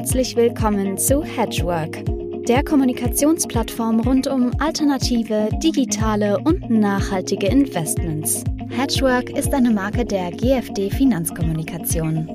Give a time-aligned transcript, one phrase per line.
[0.00, 2.02] Herzlich willkommen zu Hedgework,
[2.48, 8.42] der Kommunikationsplattform rund um alternative, digitale und nachhaltige Investments.
[8.70, 12.34] Hedgework ist eine Marke der GFD Finanzkommunikation.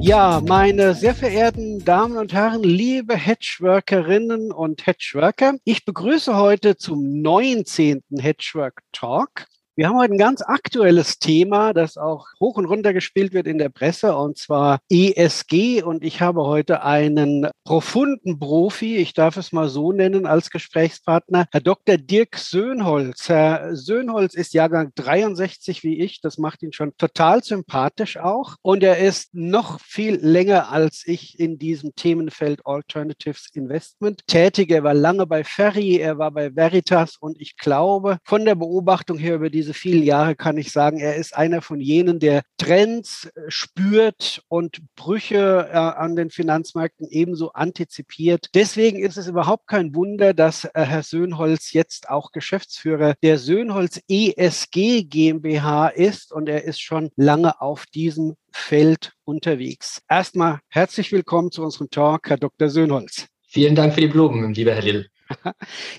[0.00, 7.22] Ja, meine sehr verehrten Damen und Herren, liebe Hedgeworkerinnen und Hedgeworker, ich begrüße heute zum
[7.22, 8.04] 19.
[8.20, 9.46] Hedgework Talk.
[9.76, 13.58] Wir haben heute ein ganz aktuelles Thema, das auch hoch und runter gespielt wird in
[13.58, 15.82] der Presse, und zwar ESG.
[15.82, 21.46] Und ich habe heute einen profunden Profi, ich darf es mal so nennen, als Gesprächspartner,
[21.50, 21.96] Herr Dr.
[21.96, 23.28] Dirk Söhnholz.
[23.28, 26.20] Herr Söhnholz ist Jahrgang 63 wie ich.
[26.20, 28.54] Das macht ihn schon total sympathisch auch.
[28.62, 34.70] Und er ist noch viel länger als ich in diesem Themenfeld Alternatives Investment tätig.
[34.70, 39.18] Er war lange bei Ferry, er war bei Veritas und ich glaube, von der Beobachtung
[39.18, 42.42] her über die diese vielen Jahre kann ich sagen, er ist einer von jenen, der
[42.58, 48.48] Trends äh, spürt und Brüche äh, an den Finanzmärkten ebenso antizipiert.
[48.52, 54.02] Deswegen ist es überhaupt kein Wunder, dass äh, Herr Söhnholz jetzt auch Geschäftsführer der Söhnholz
[54.06, 60.02] ESG GmbH ist und er ist schon lange auf diesem Feld unterwegs.
[60.10, 62.68] Erstmal herzlich willkommen zu unserem Talk, Herr Dr.
[62.68, 63.28] Söhnholz.
[63.46, 65.08] Vielen Dank für die Blumen, lieber Herr Lill.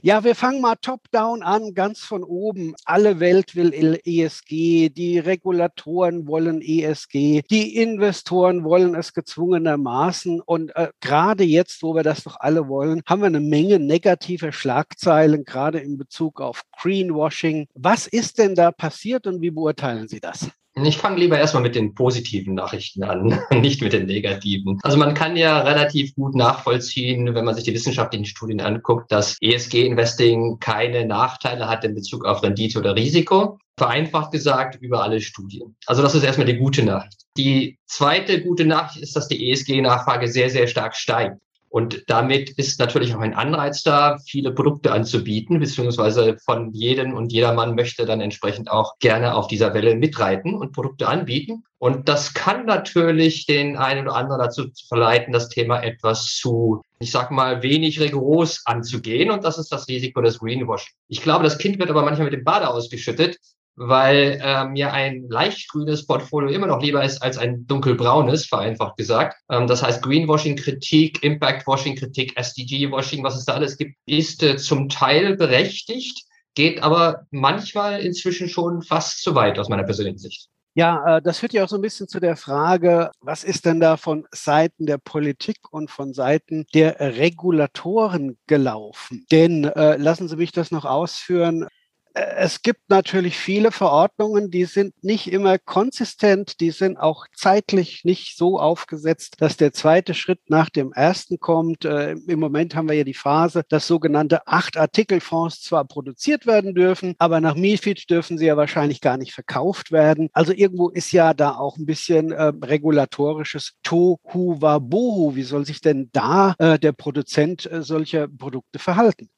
[0.02, 2.76] Ja, wir fangen mal top-down an, ganz von oben.
[2.86, 10.42] Alle Welt will ESG, die Regulatoren wollen ESG, die Investoren wollen es gezwungenermaßen.
[10.42, 14.52] Und äh, gerade jetzt, wo wir das doch alle wollen, haben wir eine Menge negativer
[14.52, 17.68] Schlagzeilen, gerade in Bezug auf Greenwashing.
[17.74, 20.50] Was ist denn da passiert und wie beurteilen Sie das?
[20.84, 24.78] Ich fange lieber erstmal mit den positiven Nachrichten an, nicht mit den negativen.
[24.84, 29.38] Also man kann ja relativ gut nachvollziehen, wenn man sich die wissenschaftlichen Studien anguckt, dass
[29.40, 33.58] ESG-Investing keine Nachteile hat in Bezug auf Rendite oder Risiko.
[33.78, 35.76] Vereinfacht gesagt über alle Studien.
[35.86, 37.22] Also das ist erstmal die gute Nachricht.
[37.38, 41.38] Die zweite gute Nachricht ist, dass die ESG-Nachfrage sehr, sehr stark steigt.
[41.76, 47.34] Und damit ist natürlich auch ein Anreiz da, viele Produkte anzubieten, beziehungsweise von jedem und
[47.34, 51.66] jedermann möchte dann entsprechend auch gerne auf dieser Welle mitreiten und Produkte anbieten.
[51.78, 57.12] Und das kann natürlich den einen oder anderen dazu verleiten, das Thema etwas zu, ich
[57.12, 59.30] sag mal, wenig rigoros anzugehen.
[59.30, 60.94] Und das ist das Risiko des Greenwashing.
[61.10, 63.38] Ich glaube, das Kind wird aber manchmal mit dem Bade ausgeschüttet,
[63.76, 68.98] weil ähm, mir ein leicht grünes Portfolio immer noch lieber ist als ein dunkelbraunes, vereinfacht
[68.98, 69.38] gesagt.
[69.50, 75.36] Ähm, das heißt, Greenwashing-Kritik, Impact-Washing-Kritik, SDG-Washing, was es da alles gibt, ist äh, zum Teil
[75.36, 76.26] berechtigt,
[76.56, 80.50] geht aber manchmal inzwischen schon fast zu weit aus meiner persönlichen Sicht.
[80.78, 83.80] Ja, äh, das führt ja auch so ein bisschen zu der Frage, was ist denn
[83.80, 89.26] da von Seiten der Politik und von Seiten der Regulatoren gelaufen?
[89.32, 91.66] Denn äh, lassen Sie mich das noch ausführen
[92.16, 98.38] es gibt natürlich viele Verordnungen, die sind nicht immer konsistent, die sind auch zeitlich nicht
[98.38, 101.84] so aufgesetzt, dass der zweite Schritt nach dem ersten kommt.
[101.84, 107.16] Äh, Im Moment haben wir ja die Phase, dass sogenannte Acht-Artikel-Fonds zwar produziert werden dürfen,
[107.18, 110.30] aber nach MIFID dürfen sie ja wahrscheinlich gar nicht verkauft werden.
[110.32, 115.36] Also irgendwo ist ja da auch ein bisschen äh, regulatorisches Tohu Wabohu.
[115.36, 119.30] Wie soll sich denn da äh, der Produzent äh, solcher Produkte verhalten?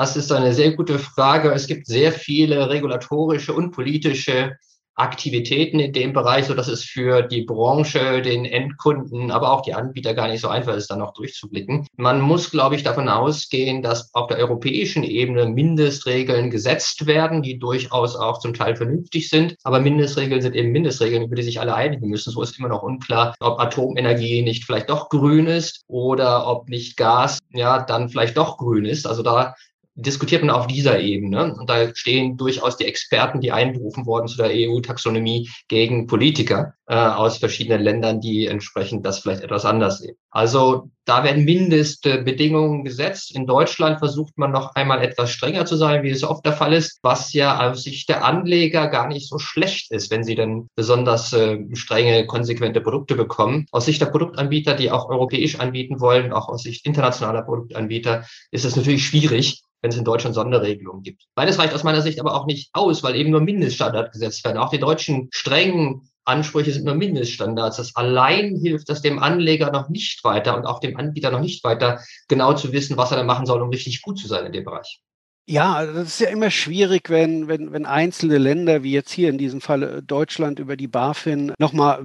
[0.00, 1.52] Das ist eine sehr gute Frage.
[1.52, 4.56] Es gibt sehr viele regulatorische und politische
[4.94, 9.74] Aktivitäten in dem Bereich, so dass es für die Branche, den Endkunden, aber auch die
[9.74, 11.86] Anbieter gar nicht so einfach ist, da noch durchzublicken.
[11.96, 17.58] Man muss, glaube ich, davon ausgehen, dass auf der europäischen Ebene Mindestregeln gesetzt werden, die
[17.58, 19.56] durchaus auch zum Teil vernünftig sind.
[19.64, 22.30] Aber Mindestregeln sind eben Mindestregeln, über die sich alle einigen müssen.
[22.30, 26.96] So ist immer noch unklar, ob Atomenergie nicht vielleicht doch grün ist oder ob nicht
[26.96, 29.06] Gas, ja, dann vielleicht doch grün ist.
[29.06, 29.54] Also da
[30.00, 31.54] diskutiert man auf dieser Ebene.
[31.54, 36.96] Und da stehen durchaus die Experten, die einberufen wurden zu der EU-Taxonomie gegen Politiker äh,
[36.96, 40.16] aus verschiedenen Ländern, die entsprechend das vielleicht etwas anders sehen.
[40.30, 43.34] Also da werden Mindestbedingungen gesetzt.
[43.34, 46.72] In Deutschland versucht man noch einmal etwas strenger zu sein, wie es oft der Fall
[46.72, 50.68] ist, was ja aus Sicht der Anleger gar nicht so schlecht ist, wenn sie dann
[50.76, 53.66] besonders äh, strenge, konsequente Produkte bekommen.
[53.72, 58.64] Aus Sicht der Produktanbieter, die auch europäisch anbieten wollen, auch aus Sicht internationaler Produktanbieter, ist
[58.64, 61.24] es natürlich schwierig, wenn es in Deutschland Sonderregelungen gibt.
[61.34, 64.58] Beides reicht aus meiner Sicht aber auch nicht aus, weil eben nur Mindeststandard gesetzt werden.
[64.58, 67.78] Auch die deutschen strengen Ansprüche sind nur Mindeststandards.
[67.78, 71.64] Das allein hilft das dem Anleger noch nicht weiter und auch dem Anbieter noch nicht
[71.64, 74.52] weiter, genau zu wissen, was er da machen soll, um richtig gut zu sein in
[74.52, 75.00] dem Bereich.
[75.48, 79.28] Ja, also das ist ja immer schwierig, wenn, wenn, wenn einzelne Länder, wie jetzt hier
[79.28, 82.04] in diesem Fall äh, Deutschland über die BaFin, nochmal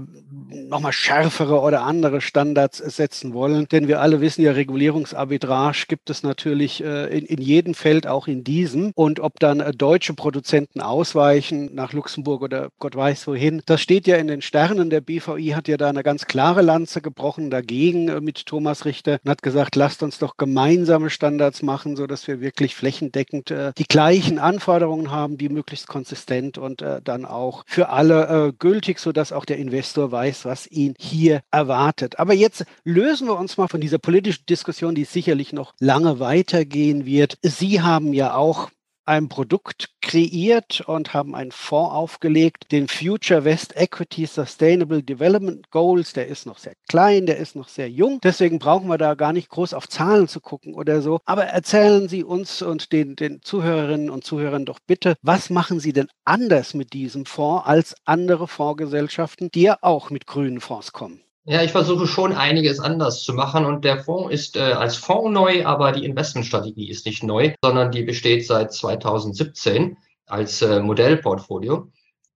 [0.50, 3.68] noch mal schärfere oder andere Standards setzen wollen.
[3.72, 8.28] Denn wir alle wissen ja, Regulierungsarbitrage gibt es natürlich äh, in, in jedem Feld, auch
[8.28, 8.92] in diesem.
[8.96, 14.08] Und ob dann äh, deutsche Produzenten ausweichen nach Luxemburg oder Gott weiß wohin, das steht
[14.08, 14.90] ja in den Sternen.
[14.90, 19.30] Der BVI hat ja da eine ganz klare Lanze gebrochen dagegen mit Thomas Richter und
[19.30, 23.86] hat gesagt, lasst uns doch gemeinsame Standards machen, sodass wir wirklich flächendeckend flächendeckend äh, die
[23.86, 29.32] gleichen Anforderungen haben, die möglichst konsistent und äh, dann auch für alle äh, gültig, sodass
[29.32, 32.20] auch der Investor weiß, was ihn hier erwartet.
[32.20, 37.06] Aber jetzt lösen wir uns mal von dieser politischen Diskussion, die sicherlich noch lange weitergehen
[37.06, 37.38] wird.
[37.42, 38.70] Sie haben ja auch
[39.06, 46.14] ein Produkt kreiert und haben einen Fonds aufgelegt, den Future West Equity Sustainable Development Goals.
[46.14, 48.20] Der ist noch sehr klein, der ist noch sehr jung.
[48.24, 51.20] Deswegen brauchen wir da gar nicht groß auf Zahlen zu gucken oder so.
[51.26, 55.94] Aber erzählen Sie uns und den, den Zuhörerinnen und Zuhörern doch bitte, was machen Sie
[55.94, 61.25] denn anders mit diesem Fonds als andere Fondsgesellschaften, die ja auch mit grünen Fonds kommen?
[61.48, 65.32] Ja, ich versuche schon einiges anders zu machen und der Fonds ist äh, als Fonds
[65.32, 69.96] neu, aber die Investmentstrategie ist nicht neu, sondern die besteht seit 2017
[70.26, 71.92] als äh, Modellportfolio.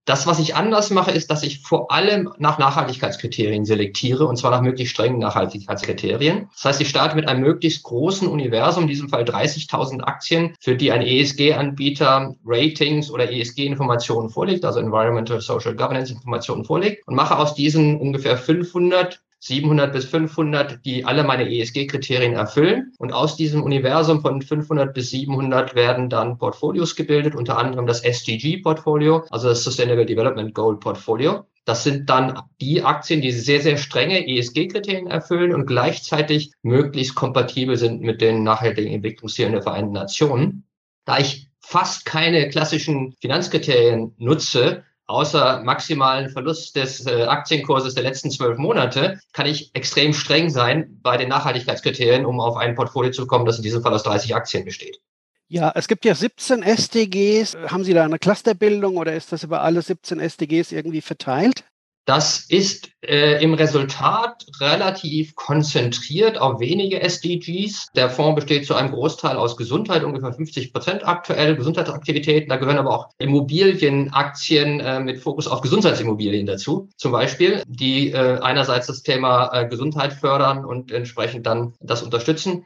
[0.09, 4.49] Das, was ich anders mache, ist, dass ich vor allem nach Nachhaltigkeitskriterien selektiere, und zwar
[4.49, 6.49] nach möglichst strengen Nachhaltigkeitskriterien.
[6.51, 10.75] Das heißt, ich starte mit einem möglichst großen Universum, in diesem Fall 30.000 Aktien, für
[10.75, 17.37] die ein ESG-Anbieter Ratings oder ESG-Informationen vorlegt, also Environmental Social Governance Informationen vorlegt, und mache
[17.37, 22.93] aus diesen ungefähr 500 700 bis 500, die alle meine ESG-Kriterien erfüllen.
[22.97, 28.03] Und aus diesem Universum von 500 bis 700 werden dann Portfolios gebildet, unter anderem das
[28.03, 31.45] SDG-Portfolio, also das Sustainable Development Goal Portfolio.
[31.65, 37.77] Das sind dann die Aktien, die sehr, sehr strenge ESG-Kriterien erfüllen und gleichzeitig möglichst kompatibel
[37.77, 40.65] sind mit den nachhaltigen Entwicklungszielen der Vereinten Nationen.
[41.05, 48.29] Da ich fast keine klassischen Finanzkriterien nutze, außer maximalen Verlust des äh, Aktienkurses der letzten
[48.29, 53.25] zwölf Monate, kann ich extrem streng sein bei den Nachhaltigkeitskriterien, um auf ein Portfolio zu
[53.25, 55.01] kommen, das in diesem Fall aus 30 Aktien besteht.
[55.47, 57.57] Ja, es gibt ja 17 SDGs.
[57.69, 61.63] Haben Sie da eine Clusterbildung oder ist das über alle 17 SDGs irgendwie verteilt?
[62.09, 67.89] Das ist äh, im Resultat relativ konzentriert auf wenige SDGs.
[67.95, 72.49] Der Fonds besteht zu einem Großteil aus Gesundheit, ungefähr 50 Prozent aktuell, Gesundheitsaktivitäten.
[72.49, 76.89] Da gehören aber auch Immobilienaktien äh, mit Fokus auf Gesundheitsimmobilien dazu.
[76.97, 82.65] Zum Beispiel, die äh, einerseits das Thema äh, Gesundheit fördern und entsprechend dann das unterstützen.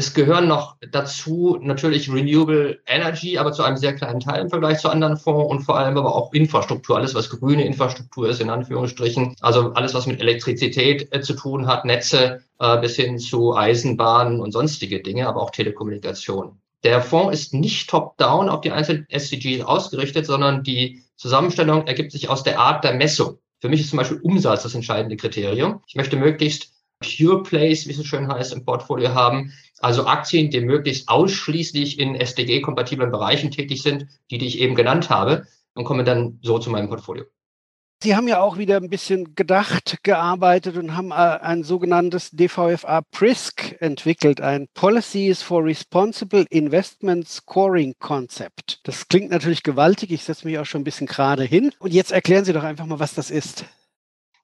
[0.00, 4.78] Es gehören noch dazu natürlich Renewable Energy, aber zu einem sehr kleinen Teil im Vergleich
[4.78, 8.48] zu anderen Fonds und vor allem aber auch Infrastruktur, alles was grüne Infrastruktur ist, in
[8.48, 9.36] Anführungsstrichen.
[9.42, 14.40] Also alles, was mit Elektrizität äh, zu tun hat, Netze äh, bis hin zu Eisenbahnen
[14.40, 16.58] und sonstige Dinge, aber auch Telekommunikation.
[16.82, 22.30] Der Fonds ist nicht top-down auf die einzelnen SDGs ausgerichtet, sondern die Zusammenstellung ergibt sich
[22.30, 23.36] aus der Art der Messung.
[23.60, 25.82] Für mich ist zum Beispiel Umsatz das entscheidende Kriterium.
[25.86, 29.52] Ich möchte möglichst Pure Plays, wie es so schön heißt, im Portfolio haben.
[29.78, 35.08] Also Aktien, die möglichst ausschließlich in SDG-kompatiblen Bereichen tätig sind, die, die ich eben genannt
[35.08, 37.24] habe, und komme dann so zu meinem Portfolio.
[38.02, 43.02] Sie haben ja auch wieder ein bisschen gedacht, gearbeitet und haben äh, ein sogenanntes DVFA
[43.10, 48.80] PRISC entwickelt, ein Policies for Responsible Investment Scoring Concept.
[48.84, 51.72] Das klingt natürlich gewaltig, ich setze mich auch schon ein bisschen gerade hin.
[51.78, 53.66] Und jetzt erklären Sie doch einfach mal, was das ist.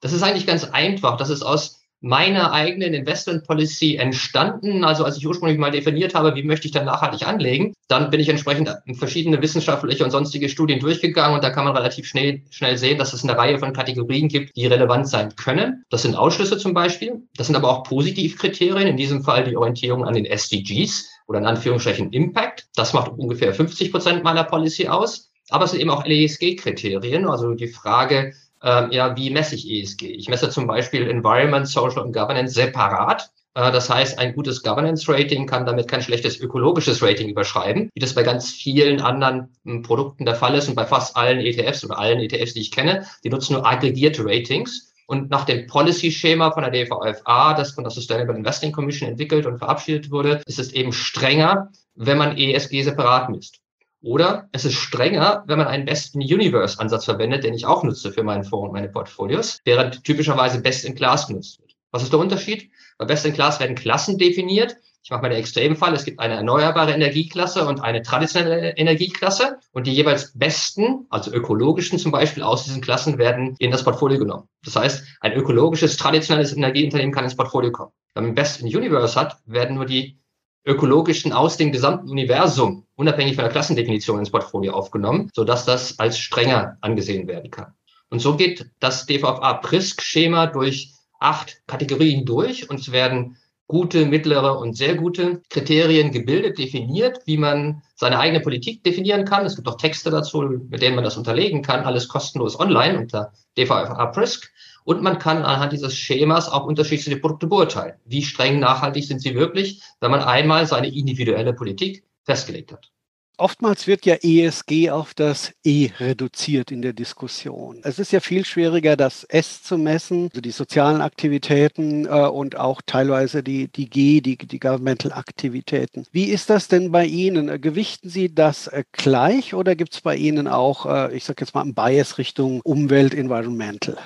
[0.02, 1.16] Das ist eigentlich ganz einfach.
[1.16, 4.84] Das ist aus meiner eigenen Investment Policy entstanden.
[4.84, 8.20] Also als ich ursprünglich mal definiert habe, wie möchte ich dann nachhaltig anlegen, dann bin
[8.20, 12.76] ich entsprechend verschiedene wissenschaftliche und sonstige Studien durchgegangen und da kann man relativ schnell, schnell
[12.76, 15.84] sehen, dass es eine Reihe von Kategorien gibt, die relevant sein können.
[15.90, 17.22] Das sind Ausschlüsse zum Beispiel.
[17.36, 21.46] Das sind aber auch Positivkriterien, in diesem Fall die Orientierung an den SDGs oder in
[21.46, 22.66] Anführungsstrichen Impact.
[22.74, 25.30] Das macht ungefähr 50 Prozent meiner Policy aus.
[25.48, 28.32] Aber es sind eben auch LESG-Kriterien, also die Frage,
[28.66, 30.08] ähm, ja, wie messe ich ESG?
[30.08, 33.30] Ich messe zum Beispiel Environment, Social und Governance separat.
[33.54, 38.14] Äh, das heißt, ein gutes Governance-Rating kann damit kein schlechtes ökologisches Rating überschreiben, wie das
[38.14, 41.96] bei ganz vielen anderen hm, Produkten der Fall ist und bei fast allen ETFs oder
[41.96, 43.06] allen ETFs, die ich kenne.
[43.22, 44.92] Die nutzen nur aggregierte Ratings.
[45.06, 49.58] Und nach dem Policy-Schema von der DVFA, das von der Sustainable Investing Commission entwickelt und
[49.58, 53.60] verabschiedet wurde, ist es eben strenger, wenn man ESG separat misst.
[54.06, 58.22] Oder es ist strenger, wenn man einen besten Universe-Ansatz verwendet, den ich auch nutze für
[58.22, 61.72] meinen Fonds und meine Portfolios, während typischerweise Best in Class genutzt wird.
[61.90, 62.70] Was ist der Unterschied?
[62.98, 64.76] Bei Best in Class werden Klassen definiert.
[65.02, 65.92] Ich mache mal den Extremfall.
[65.92, 69.58] Es gibt eine erneuerbare Energieklasse und eine traditionelle Energieklasse.
[69.72, 74.20] Und die jeweils besten, also ökologischen zum Beispiel, aus diesen Klassen werden in das Portfolio
[74.20, 74.48] genommen.
[74.64, 77.90] Das heißt, ein ökologisches, traditionelles Energieunternehmen kann ins Portfolio kommen.
[78.14, 80.20] Wenn man Best in Universe hat, werden nur die
[80.66, 86.18] ökologischen aus dem gesamten Universum, unabhängig von der Klassendefinition ins Portfolio aufgenommen, sodass das als
[86.18, 87.72] strenger angesehen werden kann.
[88.10, 93.36] Und so geht das DVFA-PRISC-Schema durch acht Kategorien durch und es werden
[93.68, 99.44] gute, mittlere und sehr gute Kriterien gebildet, definiert, wie man seine eigene Politik definieren kann.
[99.44, 101.84] Es gibt auch Texte dazu, mit denen man das unterlegen kann.
[101.84, 104.52] Alles kostenlos online unter DVFA PRISC.
[104.86, 107.94] Und man kann anhand dieses Schemas auch unterschiedliche Produkte beurteilen.
[108.04, 112.88] Wie streng nachhaltig sind sie wirklich, wenn man einmal seine individuelle Politik festgelegt hat.
[113.36, 117.80] Oftmals wird ja ESG auf das E reduziert in der Diskussion.
[117.82, 122.56] Es ist ja viel schwieriger, das S zu messen, also die sozialen Aktivitäten äh, und
[122.56, 126.06] auch teilweise die, die G, die, die Governmental Aktivitäten.
[126.12, 127.60] Wie ist das denn bei Ihnen?
[127.60, 131.54] Gewichten Sie das äh, gleich oder gibt es bei Ihnen auch, äh, ich sage jetzt
[131.56, 133.98] mal, ein Bias Richtung Umwelt, Environmental?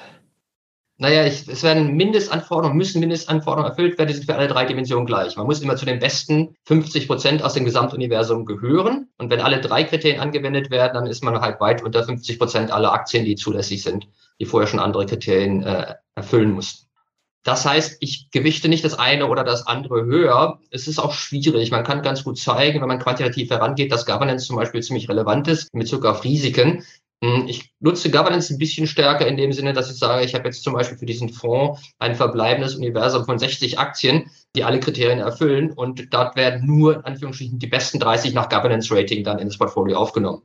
[1.03, 5.07] Naja, ich, es werden Mindestanforderungen, müssen Mindestanforderungen erfüllt werden, die sind für alle drei Dimensionen
[5.07, 5.35] gleich.
[5.35, 9.09] Man muss immer zu den besten 50 Prozent aus dem Gesamtuniversum gehören.
[9.17, 12.71] Und wenn alle drei Kriterien angewendet werden, dann ist man halt weit unter 50 Prozent
[12.71, 16.87] aller Aktien, die zulässig sind, die vorher schon andere Kriterien äh, erfüllen mussten.
[17.45, 20.61] Das heißt, ich gewichte nicht das eine oder das andere höher.
[20.71, 21.71] Es ist auch schwierig.
[21.71, 25.49] Man kann ganz gut zeigen, wenn man quantitativ herangeht, dass Governance zum Beispiel ziemlich relevant
[25.49, 26.85] ist in Bezug auf Risiken.
[27.23, 30.47] Hm, ich nutze Governance ein bisschen stärker in dem Sinne, dass ich sage, ich habe
[30.47, 35.19] jetzt zum Beispiel für diesen Fonds ein verbleibendes Universum von 60 Aktien, die alle Kriterien
[35.19, 39.49] erfüllen und dort werden nur in Anführungsstrichen die besten 30 nach Governance Rating dann in
[39.49, 40.43] das Portfolio aufgenommen.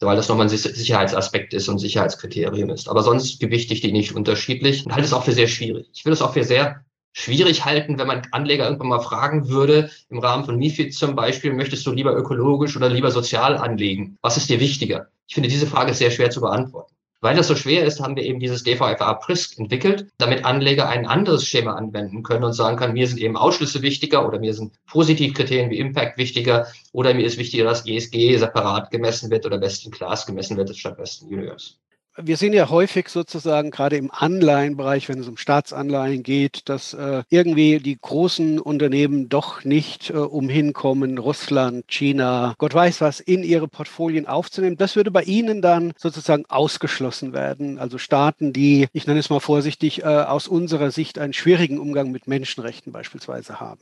[0.00, 2.88] Weil das nochmal ein Sicherheitsaspekt ist und Sicherheitskriterium ist.
[2.88, 5.88] Aber sonst gewichte ich die nicht unterschiedlich und halte es auch für sehr schwierig.
[5.94, 9.90] Ich will es auch für sehr schwierig halten, wenn man Anleger irgendwann mal fragen würde,
[10.10, 14.18] im Rahmen von MIFID zum Beispiel, möchtest du lieber ökologisch oder lieber sozial anlegen?
[14.20, 15.08] Was ist dir wichtiger?
[15.28, 16.96] Ich finde diese Frage sehr schwer zu beantworten.
[17.20, 21.06] Weil das so schwer ist, haben wir eben dieses DVFA PRISC entwickelt, damit Anleger ein
[21.06, 24.74] anderes Schema anwenden können und sagen können, mir sind eben Ausschlüsse wichtiger oder mir sind
[24.86, 29.86] Positivkriterien wie Impact wichtiger oder mir ist wichtiger, dass ESG separat gemessen wird oder Best
[29.86, 31.74] in Class gemessen wird statt Best in Universe
[32.22, 37.22] wir sehen ja häufig sozusagen gerade im Anleihenbereich, wenn es um Staatsanleihen geht, dass äh,
[37.30, 43.42] irgendwie die großen Unternehmen doch nicht äh, umhin kommen, Russland, China, Gott weiß was, in
[43.42, 44.76] ihre Portfolien aufzunehmen.
[44.76, 47.78] Das würde bei Ihnen dann sozusagen ausgeschlossen werden.
[47.78, 52.10] Also Staaten, die, ich nenne es mal vorsichtig, äh, aus unserer Sicht einen schwierigen Umgang
[52.10, 53.80] mit Menschenrechten beispielsweise haben.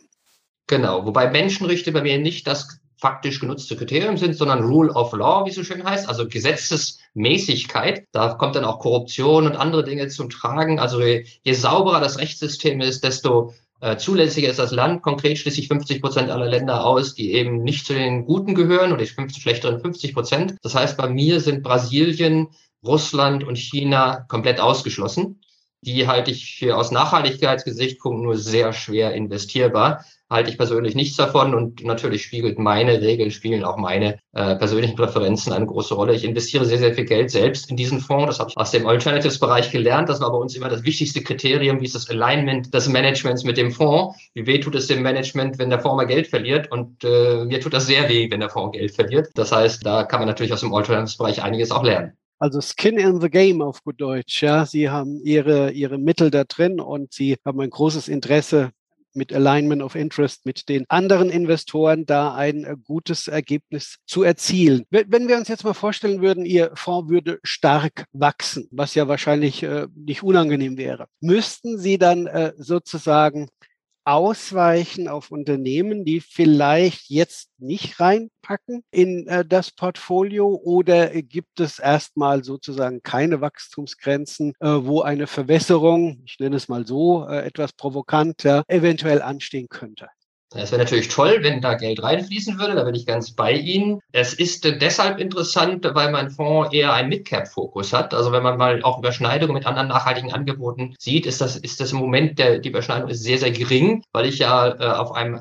[0.67, 5.45] Genau, wobei Menschenrechte bei mir nicht das faktisch genutzte Kriterium sind, sondern Rule of Law,
[5.45, 8.07] wie es so schön heißt, also Gesetzesmäßigkeit.
[8.13, 10.81] Da kommt dann auch Korruption und andere Dinge zum Tragen.
[10.81, 15.03] Also je, je sauberer das Rechtssystem ist, desto äh, zulässiger ist das Land.
[15.03, 19.03] Konkret schließlich 50 Prozent aller Länder aus, die eben nicht zu den Guten gehören oder
[19.03, 20.55] die 50 schlechteren 50 Prozent.
[20.63, 22.49] Das heißt, bei mir sind Brasilien,
[22.83, 25.43] Russland und China komplett ausgeschlossen.
[25.83, 31.55] Die halte ich für aus Nachhaltigkeitsgesichtspunkt nur sehr schwer investierbar halte ich persönlich nichts davon
[31.55, 36.15] und natürlich spiegelt meine Regeln, spielen auch meine äh, persönlichen Präferenzen eine große Rolle.
[36.15, 38.27] Ich investiere sehr, sehr viel Geld selbst in diesen Fonds.
[38.27, 40.09] Das habe ich aus dem Alternatives-Bereich gelernt.
[40.09, 43.57] Das war bei uns immer das wichtigste Kriterium, wie ist das Alignment des Managements mit
[43.57, 44.19] dem Fonds.
[44.35, 46.71] Wie weh tut es dem Management, wenn der Fonds mal Geld verliert?
[46.73, 49.29] Und äh, mir tut das sehr weh, wenn der Fonds Geld verliert.
[49.35, 52.13] Das heißt, da kann man natürlich aus dem Alternatives-Bereich einiges auch lernen.
[52.39, 54.43] Also Skin in the Game auf gut Deutsch.
[54.43, 58.73] Ja, sie haben ihre, ihre Mittel da drin und sie haben ein großes Interesse
[59.15, 64.85] mit Alignment of Interest mit den anderen Investoren da ein äh, gutes Ergebnis zu erzielen.
[64.91, 69.63] Wenn wir uns jetzt mal vorstellen würden, Ihr Fonds würde stark wachsen, was ja wahrscheinlich
[69.63, 73.49] äh, nicht unangenehm wäre, müssten Sie dann äh, sozusagen
[74.05, 81.79] ausweichen auf Unternehmen, die vielleicht jetzt nicht reinpacken in äh, das Portfolio oder gibt es
[81.79, 87.73] erstmal sozusagen keine Wachstumsgrenzen, äh, wo eine Verwässerung, ich nenne es mal so, äh, etwas
[87.73, 90.09] provokanter, eventuell anstehen könnte?
[90.55, 94.01] Es wäre natürlich toll, wenn da Geld reinfließen würde, da bin ich ganz bei Ihnen.
[94.13, 98.15] Es ist deshalb interessant, weil mein Fonds eher einen Midcap-Fokus hat.
[98.15, 101.93] Also wenn man mal auch Überschneidungen mit anderen nachhaltigen Angeboten sieht, ist das, ist das
[101.93, 105.41] im Moment, der, die Überschneidung ist sehr, sehr gering, weil ich ja äh, auf einem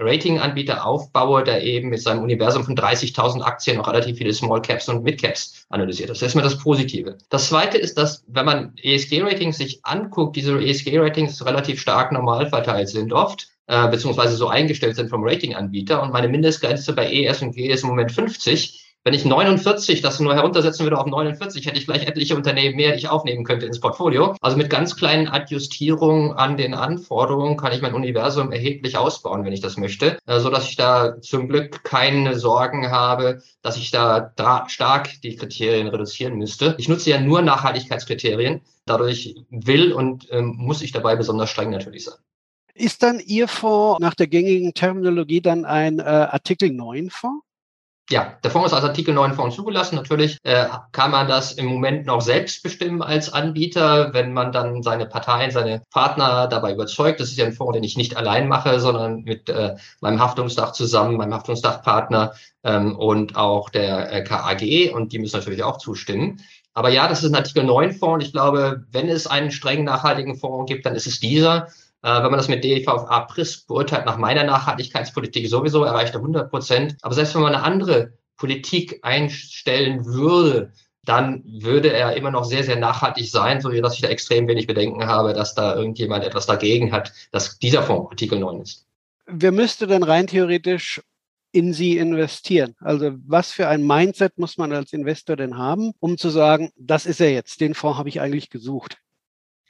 [0.00, 4.88] Rating-Anbieter aufbaue, der eben mit seinem Universum von 30.000 Aktien noch relativ viele Small Caps
[4.88, 6.10] und Mid Caps analysiert.
[6.10, 7.18] Das ist erstmal das Positive.
[7.28, 12.88] Das zweite ist, dass, wenn man ESG-Ratings sich anguckt, diese ESG-Ratings relativ stark normal verteilt
[12.88, 16.02] sind oft äh, beziehungsweise so eingestellt sind vom Ratinganbieter.
[16.02, 18.84] Und meine Mindestgrenze bei ES und G ist im Moment 50.
[19.04, 22.90] Wenn ich 49 das nur heruntersetzen würde auf 49, hätte ich gleich etliche Unternehmen mehr,
[22.90, 24.34] die ich aufnehmen könnte ins Portfolio.
[24.40, 29.52] Also mit ganz kleinen Adjustierungen an den Anforderungen kann ich mein Universum erheblich ausbauen, wenn
[29.52, 33.92] ich das möchte, äh, so dass ich da zum Glück keine Sorgen habe, dass ich
[33.92, 34.34] da
[34.66, 36.74] stark die Kriterien reduzieren müsste.
[36.76, 38.62] Ich nutze ja nur Nachhaltigkeitskriterien.
[38.84, 42.18] Dadurch will und ähm, muss ich dabei besonders streng natürlich sein.
[42.74, 47.44] Ist dann Ihr Fonds nach der gängigen Terminologie dann ein äh, Artikel 9 Fonds?
[48.10, 49.94] Ja, der Fonds ist als Artikel 9 Fonds zugelassen.
[49.94, 54.82] Natürlich äh, kann man das im Moment noch selbst bestimmen als Anbieter, wenn man dann
[54.82, 57.20] seine Parteien, seine Partner dabei überzeugt.
[57.20, 60.72] Das ist ja ein Fonds, den ich nicht allein mache, sondern mit äh, meinem Haftungsdach
[60.72, 62.34] zusammen, meinem Haftungsdachpartner
[62.64, 66.40] ähm, und auch der äh, KAG und die müssen natürlich auch zustimmen.
[66.74, 68.26] Aber ja, das ist ein Artikel 9 Fonds.
[68.26, 71.68] Ich glaube, wenn es einen streng nachhaltigen Fonds gibt, dann ist es dieser.
[72.02, 76.50] Äh, wenn man das mit DVA PRIS beurteilt, nach meiner Nachhaltigkeitspolitik sowieso erreicht er 100
[76.50, 76.96] Prozent.
[77.02, 80.72] Aber selbst wenn man eine andere Politik einstellen würde,
[81.04, 84.66] dann würde er immer noch sehr, sehr nachhaltig sein, so dass ich da extrem wenig
[84.66, 88.86] Bedenken habe, dass da irgendjemand etwas dagegen hat, dass dieser Fonds Artikel 9 ist.
[89.26, 91.00] Wer müsste denn rein theoretisch
[91.52, 92.74] in sie investieren?
[92.80, 97.06] Also was für ein Mindset muss man als Investor denn haben, um zu sagen, das
[97.06, 98.98] ist er jetzt, den Fonds habe ich eigentlich gesucht?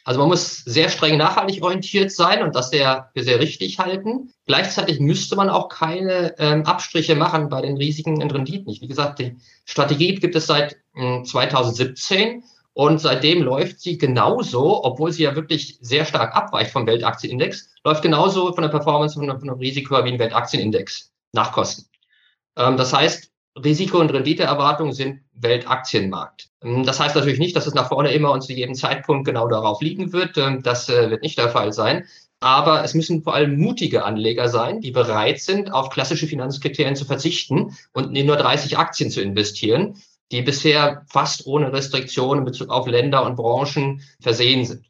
[0.05, 4.33] Also man muss sehr streng nachhaltig orientiert sein und das sehr, sehr richtig halten.
[4.47, 8.75] Gleichzeitig müsste man auch keine ähm, Abstriche machen bei den Risiken und Renditen.
[8.81, 12.43] Wie gesagt, die Strategie gibt es seit äh, 2017
[12.73, 18.03] und seitdem läuft sie genauso, obwohl sie ja wirklich sehr stark abweicht vom Weltaktienindex, läuft
[18.03, 21.91] genauso von der Performance von, von dem Risiko wie ein Weltaktienindex nach Kosten.
[22.57, 26.49] Ähm, das heißt, Risiko- und Renditeerwartungen sind Weltaktienmarkt.
[26.63, 29.49] Ähm, das heißt natürlich nicht, dass es nach vorne immer und zu jedem Zeitpunkt genau
[29.49, 30.37] darauf liegen wird.
[30.39, 32.07] Ähm, das äh, wird nicht der Fall sein.
[32.41, 37.05] Aber es müssen vor allem mutige Anleger sein, die bereit sind, auf klassische Finanzkriterien zu
[37.05, 40.01] verzichten und in nur 30 Aktien zu investieren,
[40.33, 44.87] die bisher fast ohne Restriktionen in Bezug auf Länder und Branchen versehen sind.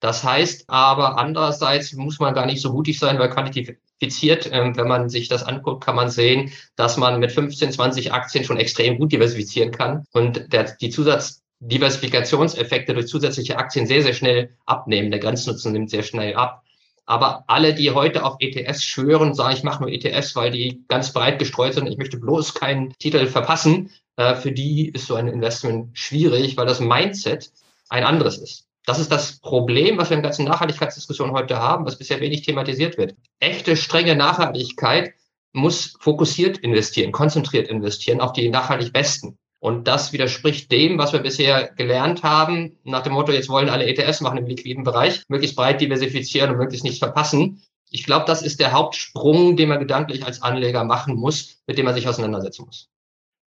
[0.00, 4.88] Das heißt aber andererseits muss man gar nicht so mutig sein, weil quantifiziert, ähm, wenn
[4.88, 8.98] man sich das anguckt, kann man sehen, dass man mit 15, 20 Aktien schon extrem
[8.98, 15.10] gut diversifizieren kann und der, die Zusatzdiversifikationseffekte durch zusätzliche Aktien sehr, sehr schnell abnehmen.
[15.10, 16.62] Der Grenznutzen nimmt sehr schnell ab.
[17.06, 21.14] Aber alle, die heute auf ETS schwören, sagen, ich mache nur ETS, weil die ganz
[21.14, 25.26] breit gestreut sind, ich möchte bloß keinen Titel verpassen, äh, für die ist so ein
[25.26, 27.50] Investment schwierig, weil das Mindset
[27.88, 28.67] ein anderes ist.
[28.86, 32.42] Das ist das Problem, was wir in der ganzen Nachhaltigkeitsdiskussion heute haben, was bisher wenig
[32.42, 33.14] thematisiert wird.
[33.38, 35.12] Echte, strenge Nachhaltigkeit
[35.52, 39.38] muss fokussiert investieren, konzentriert investieren auf die nachhaltig Besten.
[39.60, 43.86] Und das widerspricht dem, was wir bisher gelernt haben, nach dem Motto, jetzt wollen alle
[43.86, 47.62] ETS machen im liquiden Bereich, möglichst breit diversifizieren und möglichst nicht verpassen.
[47.90, 51.86] Ich glaube, das ist der Hauptsprung, den man gedanklich als Anleger machen muss, mit dem
[51.86, 52.88] man sich auseinandersetzen muss.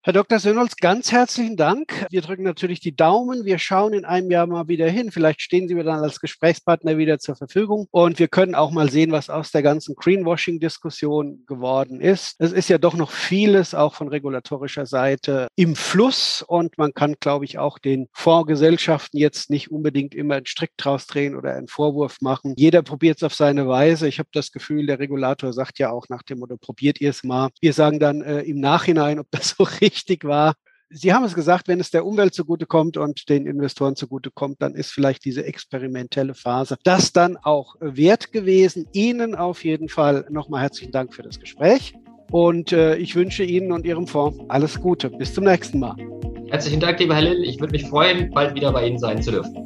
[0.06, 0.38] Herr Dr.
[0.38, 2.06] Sönholz, ganz herzlichen Dank.
[2.10, 3.44] Wir drücken natürlich die Daumen.
[3.44, 5.10] Wir schauen in einem Jahr mal wieder hin.
[5.10, 7.88] Vielleicht stehen Sie mir dann als Gesprächspartner wieder zur Verfügung.
[7.90, 12.36] Und wir können auch mal sehen, was aus der ganzen Greenwashing-Diskussion geworden ist.
[12.38, 16.44] Es ist ja doch noch vieles auch von regulatorischer Seite im Fluss.
[16.46, 21.08] Und man kann, glaube ich, auch den Fondsgesellschaften jetzt nicht unbedingt immer einen Strick draus
[21.08, 22.54] drehen oder einen Vorwurf machen.
[22.56, 24.06] Jeder probiert es auf seine Weise.
[24.06, 27.24] Ich habe das Gefühl, der Regulator sagt ja auch nach dem Motto, probiert ihr es
[27.24, 27.48] mal.
[27.60, 30.54] Wir sagen dann äh, im Nachhinein, ob das so richtig wichtig war.
[30.88, 34.92] Sie haben es gesagt, wenn es der Umwelt zugutekommt und den Investoren zugutekommt, dann ist
[34.92, 38.86] vielleicht diese experimentelle Phase das dann auch wert gewesen.
[38.92, 41.94] Ihnen auf jeden Fall nochmal herzlichen Dank für das Gespräch.
[42.30, 45.10] Und äh, ich wünsche Ihnen und Ihrem Fonds alles Gute.
[45.10, 45.96] Bis zum nächsten Mal.
[46.50, 47.42] Herzlichen Dank, lieber Lill.
[47.42, 49.64] Ich würde mich freuen, bald wieder bei Ihnen sein zu dürfen.